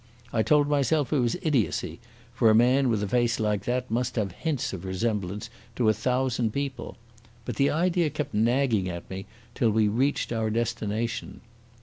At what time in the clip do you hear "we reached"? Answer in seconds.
9.69-10.31